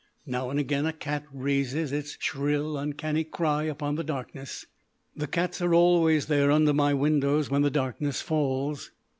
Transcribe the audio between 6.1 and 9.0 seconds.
there under my windows when the darkness falls.